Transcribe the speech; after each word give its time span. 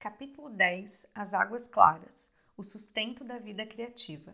Capítulo 0.00 0.48
10 0.48 1.06
As 1.12 1.34
Águas 1.34 1.66
Claras 1.66 2.32
O 2.56 2.62
Sustento 2.62 3.24
da 3.24 3.36
Vida 3.36 3.66
Criativa. 3.66 4.32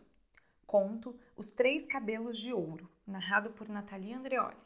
Conto 0.66 1.18
Os 1.34 1.50
Três 1.52 1.86
Cabelos 1.86 2.36
de 2.36 2.52
Ouro, 2.52 2.86
narrado 3.06 3.50
por 3.52 3.66
Natalia 3.66 4.18
Andreoli. 4.18 4.58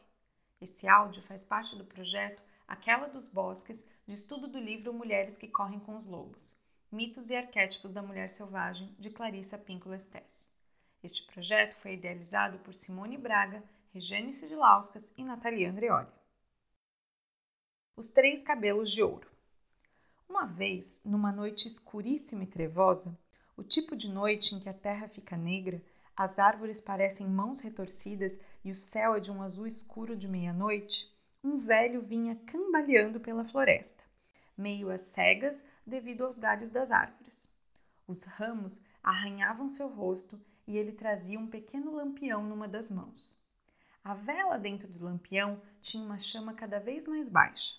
Esse 0.59 0.89
áudio 0.89 1.23
faz 1.23 1.45
parte 1.45 1.73
do 1.77 1.85
projeto 1.85 2.43
Aquela 2.67 3.07
dos 3.07 3.29
Bosques, 3.29 3.85
de 4.05 4.13
estudo 4.13 4.45
do 4.45 4.59
livro 4.59 4.93
Mulheres 4.93 5.37
que 5.37 5.47
Correm 5.47 5.79
com 5.79 5.95
os 5.95 6.05
Lobos, 6.05 6.53
Mitos 6.91 7.29
e 7.29 7.35
Arquétipos 7.37 7.91
da 7.91 8.01
Mulher 8.01 8.29
Selvagem, 8.29 8.93
de 8.99 9.09
Clarissa 9.09 9.57
Pinkola 9.57 9.95
Estés. 9.95 10.49
Este 11.01 11.25
projeto 11.31 11.75
foi 11.75 11.93
idealizado 11.93 12.59
por 12.59 12.73
Simone 12.73 13.17
Braga, 13.17 13.63
Regiane 13.93 14.33
Sidilauskas 14.33 15.13
e 15.15 15.23
Natalia 15.23 15.69
Andreoli. 15.69 16.11
Os 17.95 18.09
Três 18.09 18.43
Cabelos 18.43 18.91
de 18.91 19.01
Ouro. 19.01 19.38
Uma 20.39 20.47
vez, 20.47 21.01
numa 21.03 21.33
noite 21.33 21.67
escuríssima 21.67 22.43
e 22.43 22.47
trevosa, 22.47 23.13
o 23.57 23.61
tipo 23.61 23.93
de 23.93 24.09
noite 24.09 24.55
em 24.55 24.59
que 24.59 24.69
a 24.69 24.73
terra 24.73 25.05
fica 25.05 25.35
negra, 25.35 25.83
as 26.15 26.39
árvores 26.39 26.79
parecem 26.79 27.27
mãos 27.27 27.59
retorcidas 27.59 28.39
e 28.63 28.71
o 28.71 28.73
céu 28.73 29.15
é 29.15 29.19
de 29.19 29.29
um 29.29 29.41
azul 29.41 29.67
escuro 29.67 30.15
de 30.15 30.29
meia-noite, 30.29 31.13
um 31.43 31.57
velho 31.57 32.01
vinha 32.01 32.37
cambaleando 32.45 33.19
pela 33.19 33.43
floresta, 33.43 34.01
meio 34.57 34.89
às 34.89 35.01
cegas 35.01 35.61
devido 35.85 36.23
aos 36.23 36.39
galhos 36.39 36.69
das 36.69 36.89
árvores. 36.89 37.49
Os 38.07 38.23
ramos 38.23 38.81
arranhavam 39.03 39.67
seu 39.67 39.89
rosto 39.89 40.39
e 40.65 40.77
ele 40.77 40.93
trazia 40.93 41.37
um 41.37 41.47
pequeno 41.47 41.93
lampião 41.93 42.43
numa 42.43 42.65
das 42.65 42.89
mãos. 42.89 43.37
A 44.01 44.13
vela 44.13 44.57
dentro 44.57 44.87
do 44.87 45.03
lampião 45.03 45.61
tinha 45.81 46.01
uma 46.01 46.17
chama 46.17 46.53
cada 46.53 46.79
vez 46.79 47.05
mais 47.09 47.27
baixa. 47.27 47.75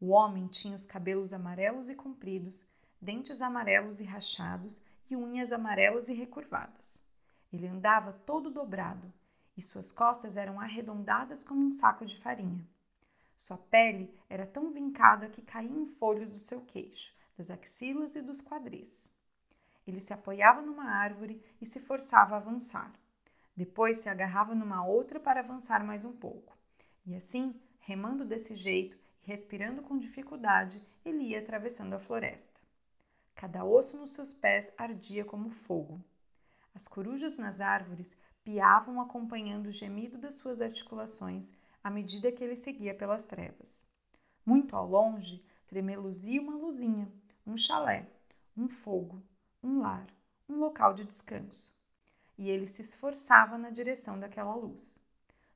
O 0.00 0.08
homem 0.08 0.46
tinha 0.46 0.76
os 0.76 0.84
cabelos 0.84 1.32
amarelos 1.32 1.88
e 1.88 1.94
compridos, 1.94 2.68
dentes 3.00 3.40
amarelos 3.40 4.00
e 4.00 4.04
rachados 4.04 4.82
e 5.08 5.16
unhas 5.16 5.52
amarelas 5.52 6.08
e 6.08 6.12
recurvadas. 6.12 7.00
Ele 7.52 7.66
andava 7.66 8.12
todo 8.12 8.50
dobrado 8.50 9.12
e 9.56 9.62
suas 9.62 9.90
costas 9.90 10.36
eram 10.36 10.60
arredondadas 10.60 11.42
como 11.42 11.64
um 11.64 11.70
saco 11.70 12.04
de 12.04 12.18
farinha. 12.18 12.66
Sua 13.34 13.56
pele 13.56 14.14
era 14.28 14.46
tão 14.46 14.70
vincada 14.70 15.28
que 15.28 15.42
caía 15.42 15.70
em 15.70 15.86
folhos 15.86 16.30
do 16.30 16.38
seu 16.38 16.60
queixo, 16.62 17.14
das 17.36 17.50
axilas 17.50 18.16
e 18.16 18.22
dos 18.22 18.42
quadris. 18.42 19.10
Ele 19.86 20.00
se 20.00 20.12
apoiava 20.12 20.60
numa 20.60 20.90
árvore 20.90 21.42
e 21.60 21.64
se 21.64 21.80
forçava 21.80 22.34
a 22.34 22.38
avançar. 22.38 22.92
Depois 23.56 23.98
se 23.98 24.08
agarrava 24.08 24.54
numa 24.54 24.84
outra 24.84 25.18
para 25.18 25.40
avançar 25.40 25.84
mais 25.84 26.04
um 26.04 26.12
pouco. 26.12 26.56
E 27.06 27.14
assim, 27.14 27.58
remando 27.78 28.24
desse 28.24 28.54
jeito, 28.54 28.98
Respirando 29.26 29.82
com 29.82 29.98
dificuldade, 29.98 30.80
ele 31.04 31.24
ia 31.24 31.40
atravessando 31.40 31.94
a 31.94 31.98
floresta. 31.98 32.60
Cada 33.34 33.64
osso 33.64 33.98
nos 33.98 34.14
seus 34.14 34.32
pés 34.32 34.72
ardia 34.78 35.24
como 35.24 35.50
fogo. 35.50 36.00
As 36.72 36.86
corujas 36.86 37.36
nas 37.36 37.60
árvores 37.60 38.16
piavam 38.44 39.00
acompanhando 39.00 39.66
o 39.66 39.72
gemido 39.72 40.16
das 40.16 40.34
suas 40.34 40.60
articulações 40.60 41.52
à 41.82 41.90
medida 41.90 42.30
que 42.30 42.44
ele 42.44 42.54
seguia 42.54 42.94
pelas 42.94 43.24
trevas. 43.24 43.82
Muito 44.44 44.76
ao 44.76 44.86
longe, 44.86 45.44
tremeluzia 45.66 46.40
uma 46.40 46.56
luzinha, 46.56 47.12
um 47.44 47.56
chalé, 47.56 48.08
um 48.56 48.68
fogo, 48.68 49.20
um 49.60 49.80
lar, 49.80 50.06
um 50.48 50.60
local 50.60 50.94
de 50.94 51.04
descanso. 51.04 51.76
E 52.38 52.48
ele 52.48 52.68
se 52.68 52.80
esforçava 52.80 53.58
na 53.58 53.70
direção 53.70 54.20
daquela 54.20 54.54
luz. 54.54 55.00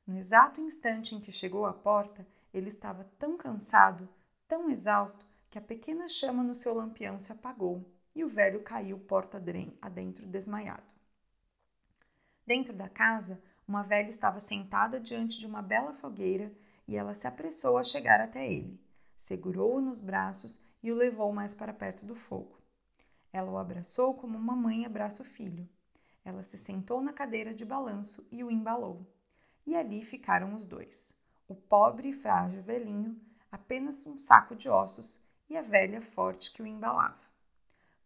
No 0.05 0.19
exato 0.19 0.61
instante 0.61 1.15
em 1.15 1.21
que 1.21 1.31
chegou 1.31 1.67
à 1.67 1.73
porta, 1.73 2.27
ele 2.53 2.69
estava 2.69 3.05
tão 3.19 3.37
cansado, 3.37 4.09
tão 4.49 4.71
exausto, 4.71 5.27
que 5.49 5.59
a 5.59 5.63
pequena 5.63 6.07
chama 6.07 6.43
no 6.43 6.55
seu 6.55 6.75
lampião 6.75 7.19
se 7.19 7.33
apagou 7.33 7.85
e 8.15 8.25
o 8.25 8.29
velho 8.29 8.63
caiu 8.63 8.99
porta 8.99 9.43
adentro 9.81 10.27
desmaiado. 10.27 10.89
Dentro 12.47 12.73
da 12.73 12.89
casa, 12.89 13.41
uma 13.67 13.83
velha 13.83 14.09
estava 14.09 14.41
sentada 14.41 15.01
diante 15.01 15.39
de 15.39 15.47
uma 15.47 15.63
bela 15.63 15.93
fogueira 15.93 16.53
e 16.87 16.97
ela 16.97 17.15
se 17.15 17.27
apressou 17.27 17.79
a 17.79 17.85
chegar 17.85 18.21
até 18.21 18.51
ele. 18.51 18.81
Segurou-o 19.17 19.81
nos 19.81 20.01
braços 20.01 20.65
e 20.83 20.91
o 20.91 20.97
levou 20.97 21.33
mais 21.33 21.55
para 21.55 21.73
perto 21.73 22.05
do 22.05 22.15
fogo. 22.15 22.59
Ela 23.33 23.51
o 23.51 23.59
abraçou 23.59 24.15
como 24.15 24.37
uma 24.37 24.57
mãe 24.57 24.85
abraça 24.85 25.23
o 25.23 25.27
filho. 25.27 25.69
Ela 26.25 26.43
se 26.43 26.57
sentou 26.57 27.01
na 27.01 27.13
cadeira 27.13 27.55
de 27.55 27.65
balanço 27.65 28.27
e 28.31 28.43
o 28.43 28.51
embalou. 28.51 29.07
E 29.67 29.77
ali 29.77 30.05
ficaram 30.05 30.55
os 30.55 30.67
dois 30.67 31.20
o 31.51 31.55
pobre 31.55 32.11
e 32.11 32.13
frágil 32.13 32.63
velhinho, 32.63 33.21
apenas 33.51 34.07
um 34.07 34.19
saco 34.19 34.55
de 34.55 34.69
ossos, 34.69 35.21
e 35.49 35.57
a 35.57 35.63
velha 35.63 36.01
forte 36.01 36.53
que 36.53 36.63
o 36.63 36.67
embalava. 36.67 37.19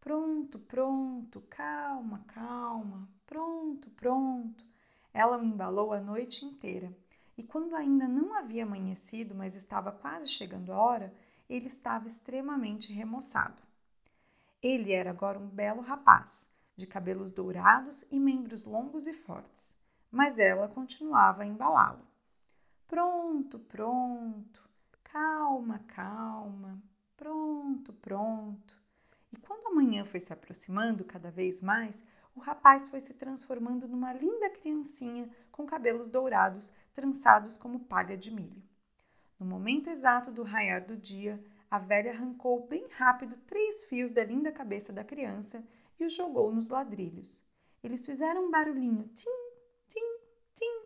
Pronto, 0.00 0.59
pronto, 0.59 1.43
calma, 1.43 2.25
calma, 2.28 3.09
pronto, 3.27 3.91
pronto. 3.91 4.65
Ela 5.12 5.38
o 5.38 5.44
embalou 5.44 5.93
a 5.93 6.00
noite 6.00 6.44
inteira, 6.44 6.91
e 7.37 7.43
quando 7.43 7.75
ainda 7.75 8.09
não 8.09 8.34
havia 8.34 8.65
amanhecido, 8.65 9.34
mas 9.34 9.55
estava 9.55 9.93
quase 9.93 10.28
chegando 10.28 10.72
a 10.72 10.78
hora, 10.78 11.15
ele 11.49 11.66
estava 11.66 12.06
extremamente 12.06 12.93
remoçado. 12.93 13.61
Ele 14.62 14.93
era 14.93 15.11
agora 15.11 15.38
um 15.38 15.49
belo 15.49 15.82
rapaz, 15.82 16.50
de 16.76 16.87
cabelos 16.87 17.31
dourados 17.31 18.11
e 18.11 18.19
membros 18.19 18.65
longos 18.65 19.06
e 19.06 19.12
fortes, 19.12 19.76
mas 20.11 20.38
ela 20.38 20.69
continuava 20.69 21.43
a 21.43 21.47
embalá-lo. 21.47 22.13
Pronto, 22.86 23.58
pronto. 23.58 24.62
Calma, 25.02 25.78
calma. 25.88 26.82
Pronto, 27.16 27.92
pronto. 27.92 28.76
E 29.32 29.36
quando 29.36 29.66
a 29.68 29.74
manhã 29.74 30.04
foi 30.04 30.20
se 30.20 30.32
aproximando 30.32 31.04
cada 31.04 31.30
vez 31.30 31.62
mais, 31.62 32.04
o 32.34 32.40
rapaz 32.40 32.88
foi 32.88 33.00
se 33.00 33.14
transformando 33.14 33.86
numa 33.86 34.12
linda 34.12 34.50
criancinha 34.50 35.28
com 35.52 35.64
cabelos 35.64 36.08
dourados, 36.08 36.74
trançados 36.94 37.56
como 37.56 37.80
palha 37.80 38.16
de 38.16 38.30
milho. 38.30 38.62
No 39.38 39.46
momento 39.46 39.90
exato 39.90 40.32
do 40.32 40.42
raiar 40.42 40.84
do 40.84 40.96
dia, 40.96 41.42
a 41.70 41.78
velha 41.78 42.12
arrancou 42.12 42.66
bem 42.66 42.86
rápido 42.90 43.36
três 43.46 43.84
fios 43.84 44.10
da 44.10 44.24
linda 44.24 44.52
cabeça 44.52 44.92
da 44.92 45.04
criança 45.04 45.64
e 45.98 46.04
os 46.04 46.14
jogou 46.14 46.52
nos 46.52 46.68
ladrilhos. 46.68 47.44
Eles 47.82 48.06
fizeram 48.06 48.46
um 48.46 48.50
barulhinho 48.50 49.08
tim, 49.14 49.30
tim, 49.88 50.18
tim, 50.54 50.82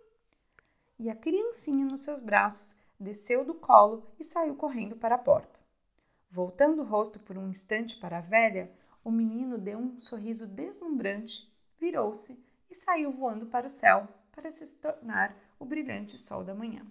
e 0.99 1.09
a 1.09 1.15
criancinha 1.15 1.85
nos 1.85 2.05
seus 2.05 2.21
braços 2.21 2.79
desceu 2.99 3.45
do 3.45 3.55
colo 3.55 4.07
e 4.19 4.25
saiu 4.25 4.55
correndo 4.57 4.97
para 4.97 5.15
a 5.15 5.19
porta. 5.19 5.59
Voltando 6.31 6.83
o 6.83 6.85
rosto 6.85 7.19
por 7.21 7.39
um 7.39 7.49
instante 7.49 7.97
para 7.97 8.19
a 8.19 8.23
velha, 8.23 8.71
o 9.05 9.11
menino 9.11 9.57
deu 9.57 9.79
um 9.79 10.01
sorriso 10.01 10.47
deslumbrante, 10.47 11.51
virou-se 11.81 12.45
e 12.71 12.75
saiu 12.75 13.13
voando 13.13 13.47
para 13.47 13.67
o 13.67 13.71
céu 13.71 14.09
para 14.33 14.51
se 14.51 14.79
tornar 14.79 15.35
o 15.59 15.65
brilhante 15.65 16.19
sol 16.19 16.45
da 16.45 16.55
manhã. 16.55 16.85